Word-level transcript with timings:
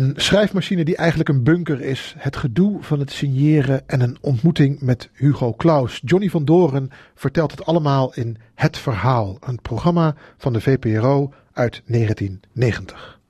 Een 0.00 0.14
schrijfmachine 0.16 0.84
die 0.84 0.96
eigenlijk 0.96 1.28
een 1.28 1.42
bunker 1.42 1.80
is. 1.80 2.14
Het 2.18 2.36
gedoe 2.36 2.82
van 2.82 2.98
het 2.98 3.10
signeren 3.10 3.88
en 3.88 4.00
een 4.00 4.18
ontmoeting 4.20 4.80
met 4.80 5.10
Hugo 5.12 5.54
Claus. 5.54 6.00
Johnny 6.04 6.28
van 6.28 6.44
Doren 6.44 6.90
vertelt 7.14 7.50
het 7.50 7.64
allemaal 7.64 8.14
in 8.14 8.36
Het 8.54 8.78
Verhaal. 8.78 9.36
Een 9.40 9.62
programma 9.62 10.16
van 10.38 10.52
de 10.52 10.60
VPRO 10.60 11.32
uit 11.52 11.82
1990. 11.86 13.20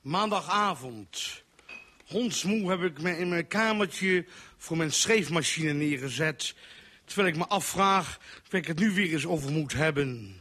Maandagavond. 0.00 1.42
Hondsmoe 2.06 2.70
heb 2.70 2.82
ik 2.82 3.02
me 3.02 3.18
in 3.18 3.28
mijn 3.28 3.46
kamertje 3.46 4.24
voor 4.56 4.76
mijn 4.76 4.92
schreefmachine 4.92 5.72
neergezet. 5.72 6.54
Terwijl 7.04 7.28
ik 7.28 7.36
me 7.36 7.46
afvraag 7.46 8.18
waar 8.50 8.60
ik 8.60 8.66
het 8.66 8.78
nu 8.78 8.90
weer 8.90 9.12
eens 9.12 9.26
over 9.26 9.52
moet 9.52 9.72
hebben. 9.72 10.36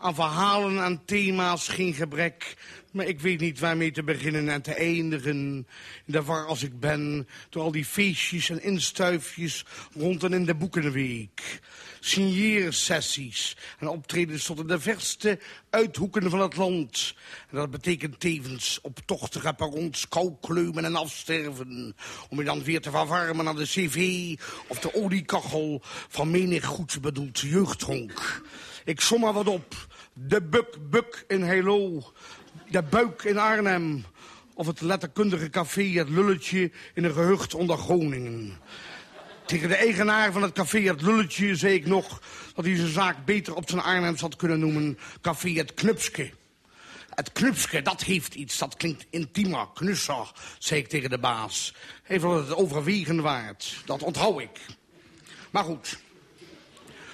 Aan 0.00 0.14
verhalen, 0.14 0.80
aan 0.80 1.04
thema's, 1.04 1.68
geen 1.68 1.94
gebrek. 1.94 2.56
Maar 2.92 3.06
ik 3.06 3.20
weet 3.20 3.40
niet 3.40 3.58
waarmee 3.58 3.90
te 3.90 4.02
beginnen 4.02 4.48
en 4.48 4.62
te 4.62 4.74
eindigen. 4.74 5.66
In 6.06 6.12
de 6.12 6.22
war 6.22 6.46
als 6.46 6.62
ik 6.62 6.80
ben, 6.80 7.28
door 7.50 7.62
al 7.62 7.72
die 7.72 7.84
feestjes 7.84 8.50
en 8.50 8.62
instuifjes 8.62 9.64
rond 9.94 10.22
en 10.22 10.32
in 10.32 10.44
de 10.44 10.54
boekenweek. 10.54 11.60
Signeersessies 12.00 13.56
en 13.78 13.88
optredens 13.88 14.44
tot 14.44 14.58
in 14.58 14.66
de 14.66 14.80
verste 14.80 15.38
uithoeken 15.70 16.30
van 16.30 16.40
het 16.40 16.56
land. 16.56 17.14
En 17.50 17.56
dat 17.56 17.70
betekent 17.70 18.20
tevens 18.20 18.78
op 18.82 18.98
tocht 19.04 19.34
rond 19.58 20.08
koukleumen 20.08 20.84
en 20.84 20.96
afsterven. 20.96 21.94
Om 22.28 22.38
je 22.38 22.44
dan 22.44 22.62
weer 22.62 22.80
te 22.80 22.90
verwarmen 22.90 23.48
aan 23.48 23.56
de 23.56 23.64
cv 23.64 24.34
of 24.68 24.78
de 24.78 24.94
oliekachel 24.94 25.82
van 26.08 26.30
menig 26.30 26.64
goed 26.64 27.00
bedoeld 27.00 27.38
jeugdhonk. 27.38 28.42
Ik 28.88 29.00
som 29.00 29.20
maar 29.20 29.32
wat 29.32 29.46
op. 29.46 29.86
De 30.12 30.42
Buk-Buk 30.42 31.24
in 31.26 31.42
Helo. 31.42 32.12
De 32.68 32.82
Buik 32.82 33.22
in 33.22 33.38
Arnhem. 33.38 34.04
Of 34.54 34.66
het 34.66 34.80
letterkundige 34.80 35.50
café 35.50 35.82
Het 35.82 36.08
Lulletje 36.08 36.70
in 36.94 37.04
een 37.04 37.12
gehucht 37.12 37.54
onder 37.54 37.78
Groningen. 37.78 38.58
Tegen 39.46 39.68
de 39.68 39.74
eigenaar 39.74 40.32
van 40.32 40.42
het 40.42 40.52
café 40.52 40.80
Het 40.80 41.02
Lulletje 41.02 41.56
zei 41.56 41.74
ik 41.74 41.86
nog... 41.86 42.22
dat 42.54 42.64
hij 42.64 42.76
zijn 42.76 42.88
zaak 42.88 43.24
beter 43.24 43.54
op 43.54 43.68
zijn 43.70 43.82
Arnhems 43.82 44.20
had 44.20 44.36
kunnen 44.36 44.58
noemen... 44.58 44.98
Café 45.20 45.50
Het 45.50 45.74
Knupske. 45.74 46.30
Het 47.10 47.32
knupske, 47.32 47.82
dat 47.82 48.02
heeft 48.02 48.34
iets, 48.34 48.58
dat 48.58 48.76
klinkt 48.76 49.06
intiemer, 49.10 49.66
knusser, 49.74 50.32
zei 50.58 50.80
ik 50.80 50.88
tegen 50.88 51.10
de 51.10 51.18
baas. 51.18 51.74
Even 52.06 52.30
het 52.30 52.54
overwegen 52.54 53.22
waard, 53.22 53.82
dat 53.84 54.02
onthoud 54.02 54.40
ik. 54.40 54.60
Maar 55.50 55.64
goed, 55.64 55.98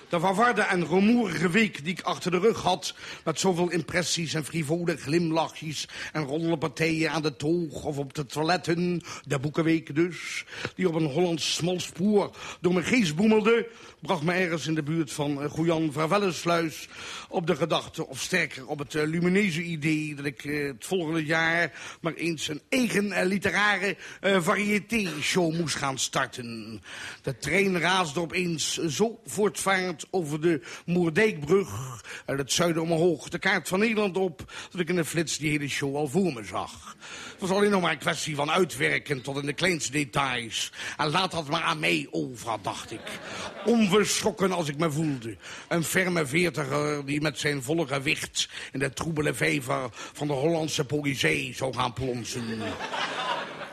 de 0.08 0.20
verwarde 0.20 0.62
en 0.62 0.86
rumoerige 0.86 1.50
week 1.50 1.84
die 1.84 1.92
ik 1.92 2.00
achter 2.00 2.30
de 2.30 2.38
rug 2.38 2.62
had... 2.62 2.94
met 3.24 3.40
zoveel 3.40 3.70
impressies 3.70 4.34
en 4.34 4.44
frivole 4.44 4.96
glimlachjes... 4.96 5.88
en 6.12 6.24
rollenpartijen 6.24 7.10
aan 7.10 7.22
de 7.22 7.36
toog 7.36 7.84
of 7.84 7.98
op 7.98 8.14
de 8.14 8.26
toiletten... 8.26 9.02
de 9.24 9.38
boekenweek 9.38 9.94
dus, 9.94 10.44
die 10.74 10.88
op 10.88 10.94
een 10.94 11.10
Hollands 11.10 11.54
smalspoor 11.54 12.36
door 12.60 12.72
mijn 12.72 12.84
geest 12.84 13.16
boemelde... 13.16 13.68
bracht 14.00 14.22
me 14.22 14.32
ergens 14.32 14.66
in 14.66 14.74
de 14.74 14.82
buurt 14.82 15.12
van 15.12 15.42
uh, 15.42 15.50
Goejan 15.50 15.92
Vervellensluis 15.92 16.88
op 17.28 17.46
de 17.46 17.56
gedachte... 17.56 18.06
of 18.06 18.20
sterker 18.20 18.66
op 18.66 18.78
het 18.78 18.94
uh, 18.94 19.02
lumineuze 19.06 19.62
idee 19.62 20.14
dat 20.14 20.24
ik 20.24 20.44
uh, 20.44 20.66
het 20.66 20.84
volgende 20.84 21.24
jaar... 21.24 21.72
maar 22.00 22.14
eens 22.14 22.48
een 22.48 22.62
eigen 22.68 23.26
literaire 23.26 23.96
variété-show 24.20 25.54
moest 25.54 25.76
gaan 25.76 25.98
starten. 25.98 26.82
De 27.22 27.38
trein 27.38 27.80
raasde 27.80 28.20
opeens 28.20 28.76
zo 28.76 29.20
voortvarend 29.24 29.93
over 30.10 30.40
de 30.40 30.60
Moerdijkbrug 30.86 32.02
uit 32.26 32.38
het 32.38 32.52
zuiden 32.52 32.82
omhoog 32.82 33.28
de 33.28 33.38
kaart 33.38 33.68
van 33.68 33.78
Nederland 33.78 34.16
op... 34.16 34.52
dat 34.70 34.80
ik 34.80 34.88
in 34.88 34.96
de 34.96 35.04
flits 35.04 35.38
die 35.38 35.50
hele 35.50 35.68
show 35.68 35.96
al 35.96 36.08
voor 36.08 36.32
me 36.32 36.44
zag. 36.44 36.96
Het 37.30 37.40
was 37.40 37.50
alleen 37.50 37.70
nog 37.70 37.80
maar 37.80 37.92
een 37.92 37.98
kwestie 37.98 38.34
van 38.34 38.50
uitwerken 38.50 39.22
tot 39.22 39.36
in 39.36 39.46
de 39.46 39.52
kleinste 39.52 39.92
details. 39.92 40.72
En 40.96 41.10
laat 41.10 41.30
dat 41.30 41.48
maar 41.48 41.62
aan 41.62 41.78
mij 41.78 42.08
over, 42.10 42.58
dacht 42.62 42.92
ik. 42.92 43.18
Onverschrokken 43.64 44.52
als 44.52 44.68
ik 44.68 44.78
me 44.78 44.90
voelde. 44.90 45.36
Een 45.68 45.84
ferme 45.84 46.26
veertiger 46.26 47.06
die 47.06 47.20
met 47.20 47.38
zijn 47.38 47.62
volle 47.62 47.86
gewicht... 47.86 48.48
in 48.72 48.78
de 48.78 48.92
troebele 48.92 49.34
vijver 49.34 49.88
van 49.92 50.26
de 50.26 50.32
Hollandse 50.32 50.84
poëzie 50.84 51.54
zou 51.54 51.74
gaan 51.74 51.92
plonsen. 51.92 52.62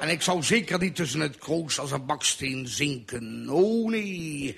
En 0.01 0.09
ik 0.09 0.21
zou 0.21 0.43
zeker 0.43 0.79
niet 0.79 0.95
tussen 0.95 1.19
het 1.19 1.37
kroos 1.37 1.79
als 1.79 1.91
een 1.91 2.05
baksteen 2.05 2.67
zinken. 2.67 3.49
Oh 3.49 3.89
nee. 3.89 4.55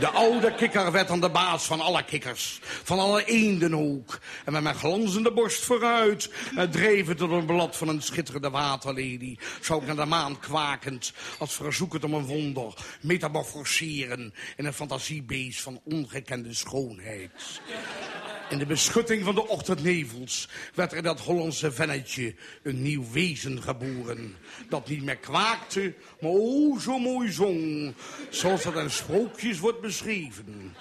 De 0.00 0.08
oude 0.08 0.54
kikker 0.54 0.92
werd 0.92 1.08
dan 1.08 1.20
de 1.20 1.30
baas 1.30 1.64
van 1.64 1.80
alle 1.80 2.04
kikkers. 2.04 2.60
Van 2.62 2.98
alle 2.98 3.24
eenden 3.24 3.74
ook. 3.74 4.20
En 4.44 4.52
met 4.52 4.62
mijn 4.62 4.74
glanzende 4.74 5.32
borst 5.32 5.64
vooruit... 5.64 6.30
dreven 6.70 7.16
tot 7.16 7.30
een 7.30 7.46
blad 7.46 7.76
van 7.76 7.88
een 7.88 8.02
schitterende 8.02 8.50
waterlady... 8.50 9.36
zou 9.60 9.80
ik 9.80 9.86
naar 9.86 9.96
de 9.96 10.04
maan 10.04 10.38
kwakend... 10.38 11.12
als 11.38 11.54
verzoekend 11.54 12.04
om 12.04 12.14
een 12.14 12.26
wonder... 12.26 12.74
metamorfoseren 13.00 14.34
in 14.56 14.64
een 14.64 14.72
fantasiebeest 14.72 15.60
van 15.60 15.80
ongekende 15.84 16.54
schoonheid. 16.54 17.60
In 18.48 18.58
de 18.58 18.66
beschutting 18.66 19.24
van 19.24 19.34
de 19.34 19.48
ochtendnevels 19.48 20.48
werd 20.74 20.92
er 20.92 21.02
dat 21.02 21.20
Hollandse 21.20 21.72
vennetje 21.72 22.34
een 22.62 22.82
nieuw 22.82 23.10
wezen 23.10 23.62
geboren. 23.62 24.36
Dat 24.68 24.88
niet 24.88 25.02
meer 25.02 25.16
kwaakte, 25.16 25.94
maar 26.20 26.30
o 26.30 26.78
zo 26.78 26.98
mooi 26.98 27.32
zong. 27.32 27.94
Zoals 28.30 28.62
dat 28.62 28.76
in 28.76 28.90
sprookjes 28.90 29.58
wordt 29.58 29.80
beschreven. 29.80 30.76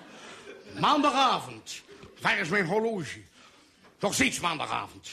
Maandagavond. 0.80 1.82
Waar 2.22 2.40
is 2.40 2.50
mijn 2.50 2.66
horloge? 2.66 3.20
Nog 4.00 4.14
steeds 4.14 4.40
maandagavond. 4.40 5.10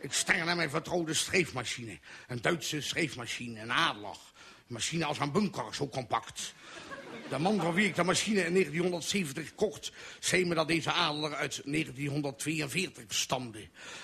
Ik 0.00 0.12
ster 0.12 0.44
naar 0.44 0.56
mijn 0.56 0.70
vertrouwde 0.70 1.14
schreefmachine. 1.14 1.98
Een 2.26 2.42
Duitse 2.42 2.80
schreefmachine, 2.80 3.60
een 3.60 3.70
Adler. 3.70 4.10
Een 4.10 4.74
machine 4.74 5.04
als 5.04 5.18
een 5.18 5.32
bunker, 5.32 5.74
zo 5.74 5.88
compact. 5.88 6.54
De 7.28 7.38
man 7.38 7.60
van 7.60 7.74
wie 7.74 7.86
ik 7.86 7.94
de 7.94 8.04
machine 8.04 8.44
in 8.44 8.52
1970 8.52 9.54
kocht... 9.54 9.92
zei 10.18 10.44
me 10.44 10.54
dat 10.54 10.68
deze 10.68 10.92
adelaar 10.92 11.34
uit 11.34 11.60
1942 11.64 13.04
stamde. 13.08 13.58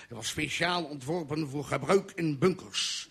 Hij 0.07 0.17
was 0.17 0.27
speciaal 0.27 0.83
ontworpen 0.83 1.49
voor 1.49 1.63
gebruik 1.63 2.11
in 2.15 2.37
bunkers. 2.37 3.09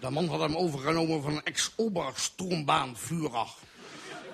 De 0.00 0.10
man 0.10 0.28
had 0.28 0.40
hem 0.40 0.56
overgenomen 0.56 1.22
van 1.22 1.32
een 1.32 1.44
ex-oberstroombaanvuurder. 1.44 3.46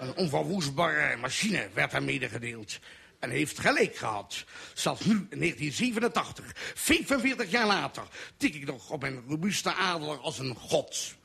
Een 0.00 0.16
onverwoestbare 0.16 1.16
machine 1.16 1.69
werd 1.75 1.93
hem 1.93 2.04
medegedeeld. 2.04 2.78
En 3.19 3.31
heeft 3.31 3.58
gelijk 3.58 3.97
gehad. 3.97 4.44
Zelfs 4.75 5.04
nu, 5.04 5.26
in 5.31 5.38
1987, 5.38 6.53
45 6.75 7.50
jaar 7.50 7.66
later... 7.66 8.03
tik 8.37 8.54
ik 8.54 8.66
nog 8.66 8.91
op 8.91 9.00
mijn 9.00 9.25
robuuste 9.28 9.72
adelaar 9.72 10.19
als 10.19 10.38
een 10.38 10.54
god. 10.54 11.16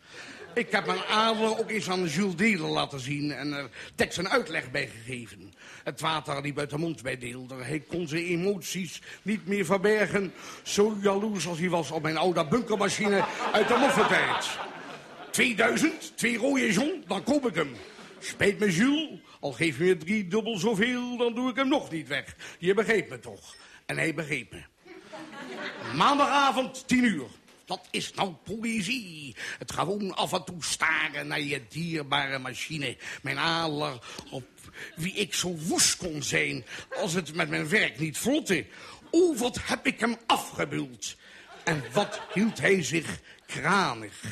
Ik 0.54 0.72
heb 0.72 0.86
mijn 0.86 1.04
adel 1.10 1.60
ook 1.60 1.70
eens 1.70 1.90
aan 1.90 2.06
Jules 2.06 2.36
Deler 2.36 2.70
laten 2.70 3.00
zien 3.00 3.32
en 3.32 3.54
er 3.54 3.70
tekst 3.96 4.18
een 4.18 4.30
uitleg 4.30 4.72
bij 4.72 4.88
gegeven. 4.88 5.54
Het 5.84 6.00
water 6.02 6.42
liep 6.42 6.60
uit 6.60 6.70
de 6.70 6.78
mond 6.78 7.02
bij. 7.02 7.36
Hij 7.58 7.80
kon 7.80 8.08
zijn 8.08 8.26
emoties 8.26 9.02
niet 9.22 9.48
meer 9.48 9.66
verbergen. 9.66 10.34
Zo 10.64 10.98
jaloers 11.02 11.48
als 11.48 11.60
hij 11.60 11.70
was 11.70 11.92
op 11.92 12.02
mijn 12.02 12.18
oude 12.18 12.48
bunkermachine 12.48 13.26
uit 13.54 13.68
de 13.68 13.78
moffentijd. 13.80 14.50
2000, 15.32 16.18
twee 16.18 16.38
rode 16.38 16.74
zon, 16.74 17.04
dan 17.08 17.24
koop 17.24 17.48
ik 17.48 17.56
hem. 17.56 17.76
Spijt 18.20 18.60
me, 18.60 18.72
Jules. 18.72 19.20
Al 19.40 19.52
geef 19.52 19.78
je 19.78 19.84
me 19.84 19.98
drie 19.98 20.28
dubbel 20.28 20.58
zoveel, 20.58 21.18
dan 21.18 21.36
doe 21.36 21.50
ik 21.50 21.56
hem 21.56 21.68
nog 21.68 21.92
niet 21.92 22.08
weg. 22.08 22.36
Je 22.60 22.74
begreep 22.74 23.10
me 23.10 23.20
toch? 23.20 23.56
En 23.86 23.98
hij 23.98 24.14
begreep 24.14 24.52
me. 24.52 24.62
Maandagavond, 25.96 26.88
tien 26.88 27.04
uur. 27.04 27.28
Dat 27.72 27.88
is 27.92 28.14
nou 28.14 28.34
poëzie. 28.44 29.36
Het 29.60 29.72
gewoon 29.72 30.16
af 30.16 30.34
en 30.34 30.44
toe 30.44 30.64
staren 30.64 31.28
naar 31.28 31.42
je 31.42 31.62
dierbare 31.70 32.40
machine. 32.40 32.98
Mijn 33.22 33.38
adelaar 33.38 33.98
op 34.32 34.48
wie 34.96 35.14
ik 35.14 35.34
zo 35.34 35.56
woest 35.56 35.98
kon 35.98 36.24
zijn 36.24 36.66
als 36.96 37.14
het 37.14 37.34
met 37.34 37.50
mijn 37.50 37.70
werk 37.70 38.00
niet 38.00 38.18
vlotte. 38.18 38.66
O, 39.12 39.36
wat 39.36 39.60
heb 39.62 39.88
ik 39.88 40.00
hem 40.00 40.18
afgebeuld. 40.26 41.16
En 41.64 41.84
wat 41.94 42.22
hield 42.34 42.60
hij 42.60 42.84
zich 42.84 43.20
kranig. 43.46 44.24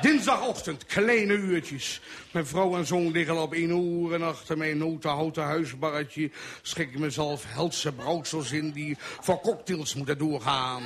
Dinsdagochtend, 0.00 0.86
kleine 0.86 1.32
uurtjes. 1.32 2.00
Mijn 2.32 2.46
vrouw 2.46 2.76
en 2.76 2.86
zoon 2.86 3.10
liggen 3.10 3.42
op 3.42 3.52
één 3.52 3.70
oer 3.70 4.14
en 4.14 4.22
achter 4.22 4.58
mijn 4.58 4.78
notenhouten 4.78 5.42
huisbarretje 5.42 6.30
schik 6.62 6.88
ik 6.92 6.98
mezelf 6.98 7.44
helse 7.46 7.92
brouwsels 7.92 8.52
in 8.52 8.70
die 8.70 8.96
voor 9.20 9.40
cocktails 9.40 9.94
moeten 9.94 10.18
doorgaan. 10.18 10.82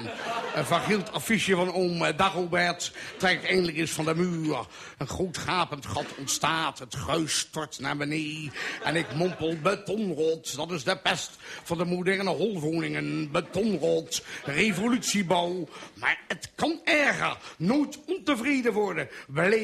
Een 0.55 0.65
vergild 0.65 1.13
affiche 1.13 1.55
van 1.55 1.73
oom 1.73 1.99
Dagobert 2.17 2.93
trekt 3.17 3.45
eindelijk 3.45 3.77
eens 3.77 3.91
van 3.91 4.05
de 4.05 4.15
muur. 4.15 4.59
Een 4.99 5.09
groot 5.09 5.39
gapend 5.39 5.87
gat 5.87 6.07
ontstaat, 6.19 6.79
het 6.79 6.95
gruis 6.95 7.39
stort 7.39 7.79
naar 7.81 7.97
beneden. 7.97 8.53
En 8.85 8.97
ik 8.97 9.15
mompel 9.15 9.57
betonrot, 9.63 10.57
dat 10.57 10.71
is 10.71 10.85
de 10.85 10.97
pest 10.97 11.31
van 11.63 11.79
de 11.79 11.85
moderne 11.85 12.31
holwoningen. 12.31 13.31
Betonrot, 13.31 14.23
revolutiebouw. 14.45 15.69
Maar 15.95 16.21
het 16.29 16.51
kan 16.55 16.81
erger, 16.85 17.37
nooit 17.57 17.99
ontevreden 18.21 18.73
worden. 18.73 19.09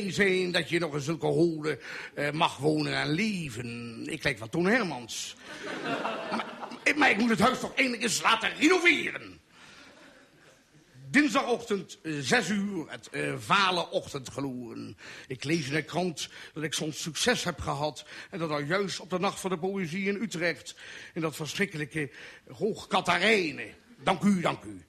Zijn 0.08 0.53
dat 0.53 0.69
je 0.69 0.79
nog 0.79 0.94
in 0.94 1.00
zulke 1.00 1.26
holen 1.26 1.79
uh, 2.14 2.31
mag 2.31 2.56
wonen 2.56 2.94
en 2.94 3.11
leven. 3.11 4.03
Ik 4.06 4.25
lijk 4.25 4.38
van 4.38 4.49
Toon 4.49 4.67
Hermans. 4.67 5.37
maar, 6.97 7.11
ik 7.11 7.19
moet 7.19 7.31
het 7.31 7.41
huis 7.41 7.61
toch 7.61 7.75
eindelijk 7.75 8.03
eens 8.03 8.23
laten 8.23 8.56
renoveren. 8.58 9.41
Dinsdagochtend, 11.11 11.99
uh, 12.03 12.20
zes 12.20 12.49
uur, 12.49 12.85
het 12.88 13.08
uh, 13.12 13.35
vale 13.38 13.91
ochtendgloren. 13.91 14.97
Ik 15.26 15.44
lees 15.44 15.67
in 15.67 15.75
de 15.75 15.82
krant 15.82 16.29
dat 16.55 16.62
ik 16.62 16.75
zo'n 16.75 16.93
succes 16.93 17.44
heb 17.44 17.61
gehad. 17.61 18.05
En 18.31 18.38
dat 18.38 18.50
al 18.50 18.61
juist 18.61 19.00
op 19.00 19.11
de 19.11 19.19
Nacht 19.19 19.41
van 19.41 19.50
de 19.50 19.58
Poëzie 19.58 20.08
in 20.08 20.23
Utrecht. 20.23 20.76
In 21.14 21.20
dat 21.20 21.37
verschrikkelijke 21.37 22.11
Hoog 22.53 22.87
Katarijnen. 22.87 23.75
Dank 24.03 24.23
u, 24.23 24.41
dank 24.41 24.64
u. 24.64 24.85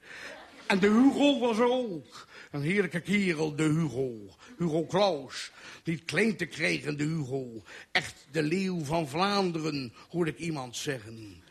En 0.68 0.80
de 0.80 0.88
Hugo 0.88 1.40
was 1.40 1.58
er 1.58 1.72
ook. 1.72 2.28
Een 2.52 2.62
heerlijke 2.62 3.00
kerel, 3.00 3.56
de 3.56 3.64
Hugo. 3.64 4.36
Hugo 4.58 4.86
Claus. 4.86 5.52
Niet 5.84 6.06
klein 6.06 6.38
te 6.38 6.46
krijgen, 6.46 6.98
de 6.98 7.04
Hugo. 7.04 7.64
Echt 7.92 8.28
de 8.32 8.44
leeuw 8.44 8.84
van 8.84 9.08
Vlaanderen, 9.08 9.94
hoorde 10.10 10.32
ik 10.32 10.38
iemand 10.38 10.76
zeggen. 10.76 11.44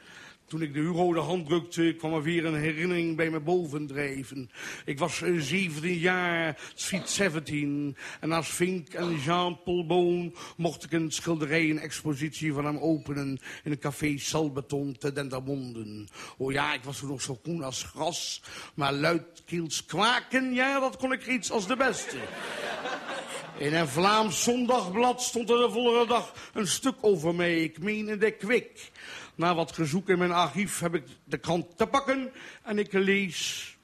Toen 0.47 0.63
ik 0.63 0.75
de 0.75 0.81
Hugo 0.81 1.13
de 1.13 1.21
hand 1.21 1.47
drukte, 1.47 1.95
kwam 1.99 2.15
er 2.15 2.23
weer 2.23 2.45
een 2.45 2.55
herinnering 2.55 3.17
bij 3.17 3.31
me 3.31 3.41
bovendrijven. 3.41 4.51
Ik 4.85 4.99
was 4.99 5.17
17 5.17 5.83
eh, 5.83 6.03
jaar, 6.03 6.61
sweet 6.75 7.11
17. 7.11 7.97
En 8.21 8.29
naast 8.29 8.51
Vink 8.51 8.89
en 8.89 9.17
Jean-Paul 9.17 9.87
Boon 9.87 10.35
mocht 10.57 10.85
ik 10.85 10.93
een 10.93 11.11
schilderij, 11.11 11.71
een 11.71 11.79
expositie 11.79 12.53
van 12.53 12.65
hem 12.65 12.79
openen... 12.79 13.39
in 13.65 13.71
een 13.71 13.79
café 13.79 14.19
Salbeton 14.19 14.97
te 14.99 15.13
Dendermonden. 15.13 16.09
Oh 16.37 16.53
ja, 16.53 16.75
ik 16.75 16.85
was 16.85 16.99
toen 16.99 17.09
nog 17.09 17.23
zo 17.23 17.35
koen 17.35 17.63
als 17.63 17.83
gras. 17.83 18.43
Maar 18.75 18.93
luidkeels 18.93 19.85
kwaken, 19.85 20.55
ja, 20.55 20.81
dat 20.81 20.97
kon 20.97 21.13
ik 21.13 21.27
iets 21.27 21.51
als 21.51 21.67
de 21.67 21.77
beste. 21.77 22.17
In 23.59 23.75
een 23.75 23.89
Vlaams 23.89 24.43
zondagblad 24.43 25.23
stond 25.23 25.51
er 25.51 25.57
de 25.57 25.71
volgende 25.71 26.07
dag 26.07 26.33
een 26.55 26.67
stuk 26.67 26.95
over 27.01 27.35
mij. 27.35 27.63
Ik 27.63 27.79
meen 27.79 28.09
in 28.09 28.19
de 28.19 28.31
kwik. 28.31 28.91
Na 29.37 29.55
wat 29.55 29.73
gezoek 29.73 30.09
in 30.09 30.19
mijn 30.19 30.33
archief 30.33 30.81
heb 30.81 30.95
ik 30.95 31.05
de 31.25 31.39
krant 31.39 31.77
te 31.77 31.87
pakken 31.87 32.33
en 32.63 32.79
ik 32.79 32.93
lees 32.93 33.76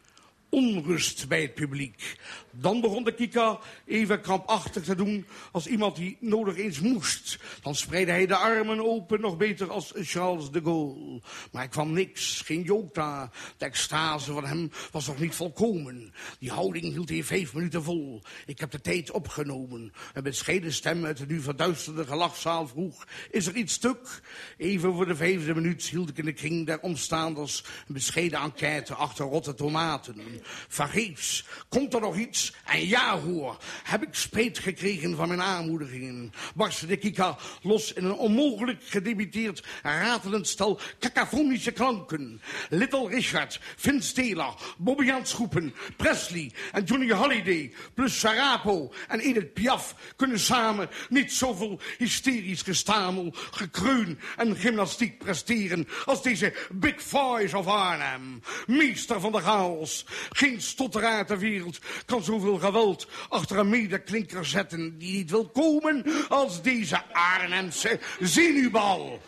onrust 0.52 1.28
bij 1.28 1.42
het 1.42 1.54
publiek. 1.54 2.16
Dan 2.50 2.80
begon 2.80 3.04
de 3.04 3.14
Kika 3.14 3.58
even 3.86 4.20
krampachtig 4.20 4.82
te 4.82 4.94
doen 4.94 5.26
als 5.52 5.66
iemand 5.66 5.96
die 5.96 6.16
nodig 6.20 6.56
eens 6.56 6.80
moest. 6.80 7.38
Dan 7.62 7.74
spreidde 7.74 8.12
hij 8.12 8.26
de 8.26 8.36
armen 8.36 8.86
open, 8.86 9.20
nog 9.20 9.36
beter 9.36 9.70
als 9.70 9.92
Charles 9.94 10.50
de 10.50 10.60
Gaulle. 10.62 11.20
Maar 11.52 11.62
er 11.62 11.68
kwam 11.68 11.92
niks, 11.92 12.40
geen 12.44 12.62
jota. 12.62 13.30
De 13.56 13.64
extase 13.64 14.32
van 14.32 14.44
hem 14.44 14.70
was 14.90 15.06
nog 15.06 15.18
niet 15.18 15.34
volkomen. 15.34 16.12
Die 16.38 16.50
houding 16.50 16.84
hield 16.84 17.08
hij 17.08 17.24
vijf 17.24 17.54
minuten 17.54 17.82
vol. 17.82 18.22
Ik 18.46 18.58
heb 18.60 18.70
de 18.70 18.80
tijd 18.80 19.10
opgenomen. 19.10 19.92
Een 20.12 20.22
bescheiden 20.22 20.72
stem 20.72 21.04
uit 21.04 21.18
de 21.18 21.26
nu 21.26 21.40
verduisterde 21.40 22.04
gelachzaal 22.04 22.68
vroeg... 22.68 23.06
Is 23.30 23.46
er 23.46 23.54
iets 23.54 23.74
stuk? 23.74 24.22
Even 24.56 24.94
voor 24.94 25.06
de 25.06 25.16
vijfde 25.16 25.54
minuut 25.54 25.82
hield 25.82 26.08
ik 26.08 26.18
in 26.18 26.24
de 26.24 26.32
kring 26.32 26.66
der 26.66 26.80
omstaanders... 26.80 27.64
een 27.88 27.94
bescheiden 27.94 28.40
enquête 28.40 28.94
achter 28.94 29.24
rotte 29.26 29.54
tomaten. 29.54 30.41
Vergeefs. 30.68 31.44
Komt 31.68 31.94
er 31.94 32.00
nog 32.00 32.16
iets? 32.16 32.52
En 32.64 32.86
ja 32.86 33.18
hoor, 33.18 33.56
heb 33.82 34.02
ik 34.02 34.14
spijt 34.14 34.58
gekregen 34.58 35.16
van 35.16 35.28
mijn 35.28 35.42
aanmoedigingen. 35.42 36.32
Barstte 36.54 36.86
de 36.86 36.96
kika 36.96 37.38
los 37.62 37.92
in 37.92 38.04
een 38.04 38.12
onmogelijk 38.12 38.82
gedebiteerd 38.84 39.64
ratelend 39.82 40.48
stel 40.48 40.80
cacophonische 41.00 41.70
klanken. 41.70 42.40
Little 42.68 43.08
Richard, 43.08 43.60
Vince 43.76 44.12
Taylor, 44.12 44.54
Bobby 44.78 45.10
Schoepen, 45.22 45.74
Presley 45.96 46.52
en 46.72 46.84
Johnny 46.84 47.12
Holiday... 47.12 47.72
plus 47.94 48.18
Sarapo 48.18 48.92
en 49.08 49.20
Edith 49.20 49.52
Piaf 49.52 49.94
kunnen 50.16 50.40
samen 50.40 50.88
niet 51.08 51.32
zoveel 51.32 51.80
hysterisch 51.98 52.62
gestamel, 52.62 53.34
gekreun 53.50 54.18
en 54.36 54.56
gymnastiek 54.56 55.18
presteren... 55.18 55.88
als 56.04 56.22
deze 56.22 56.54
Big 56.70 57.02
Voice 57.02 57.58
of 57.58 57.66
Arnhem, 57.66 58.42
meester 58.66 59.20
van 59.20 59.32
de 59.32 59.40
chaos... 59.40 60.04
Geen 60.32 60.60
stotteraar 60.60 61.26
ter 61.26 61.38
wereld 61.38 61.78
kan 62.06 62.22
zoveel 62.22 62.58
geweld 62.58 63.06
achter 63.28 63.58
een 63.58 63.68
medeklinker 63.68 64.46
zetten 64.46 64.98
die 64.98 65.16
niet 65.16 65.30
wil 65.30 65.48
komen 65.48 66.04
als 66.28 66.62
deze 66.62 67.02
Arnhemse 67.12 68.00
zenuwbal. 68.20 69.20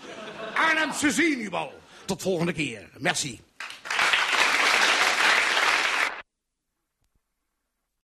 Arnhemse 0.55 1.11
zenuwbal. 1.11 1.73
Tot 2.05 2.23
volgende 2.23 2.53
keer. 2.53 2.89
Merci. 2.99 3.44